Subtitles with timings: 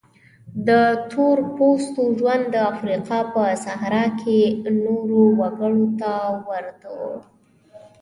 [0.67, 0.69] د
[1.11, 4.39] تور پوستو ژوند د افریقا په صحرا کې
[4.83, 6.13] نورو وګړو ته
[6.47, 7.01] ورته و.